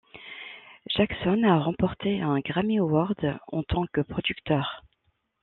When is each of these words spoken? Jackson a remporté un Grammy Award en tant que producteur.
Jackson 0.89 1.43
a 1.43 1.59
remporté 1.59 2.21
un 2.21 2.39
Grammy 2.39 2.79
Award 2.79 3.37
en 3.51 3.61
tant 3.61 3.85
que 3.85 4.01
producteur. 4.01 4.83